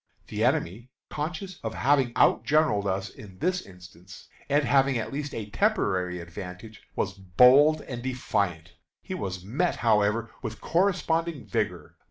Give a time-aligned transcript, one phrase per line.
[0.29, 5.51] The enemy, conscious of having outgeneraled us in this instance, and having at least a
[5.51, 8.73] temporary advantage, was bold and defiant.
[9.03, 11.97] He was met, however, with corresponding vigor.